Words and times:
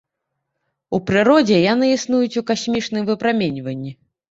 У 0.97 0.99
прыродзе 1.09 1.59
яны 1.73 1.91
існуюць 1.97 2.39
у 2.43 2.45
касмічным 2.53 3.03
выпраменьванні. 3.13 3.97